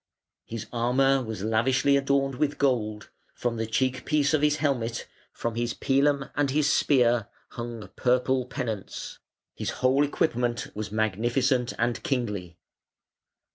His 0.45 0.65
armour 0.73 1.21
was 1.21 1.43
lavishly 1.43 1.95
adorned 1.95 2.33
with 2.33 2.57
gold: 2.57 3.11
from 3.35 3.57
the 3.57 3.67
cheek 3.67 4.03
piece 4.03 4.33
of 4.33 4.41
his 4.41 4.55
helmet, 4.55 5.07
from 5.31 5.53
his 5.53 5.75
pilum 5.75 6.27
and 6.35 6.49
his 6.49 6.73
spear 6.73 7.27
hung 7.49 7.87
purple 7.95 8.47
pennants; 8.47 9.19
his 9.53 9.69
whole 9.85 10.03
equipment 10.03 10.69
was 10.75 10.91
magnificent 10.91 11.73
and 11.77 12.01
kingly. 12.01 12.57